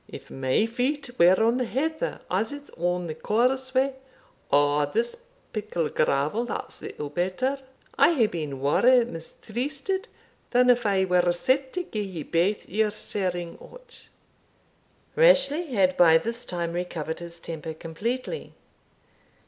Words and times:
If 0.07 0.31
my 0.31 0.65
foot 0.65 1.11
were 1.19 1.39
on 1.43 1.57
the 1.57 1.63
heather 1.65 2.21
as 2.31 2.51
it's 2.51 2.71
on 2.71 3.05
the 3.05 3.13
causeway, 3.13 3.93
or 4.49 4.87
this 4.87 5.25
pickle 5.53 5.89
gravel, 5.89 6.43
that's 6.45 6.81
little 6.81 7.11
better, 7.11 7.59
I 7.99 8.13
hae 8.15 8.25
been 8.25 8.59
waur 8.61 8.81
mistrysted 9.05 10.05
than 10.49 10.71
if 10.71 10.87
I 10.87 11.05
were 11.05 11.31
set 11.31 11.71
to 11.73 11.83
gie 11.83 11.99
ye 12.01 12.23
baith 12.23 12.67
your 12.67 12.89
ser'ing 12.89 13.59
o't." 13.61 14.09
Rashleigh 15.15 15.67
had 15.71 15.95
by 15.97 16.17
this 16.17 16.45
time 16.45 16.73
recovered 16.73 17.19
his 17.19 17.39
temper 17.39 17.75
completely. 17.75 18.53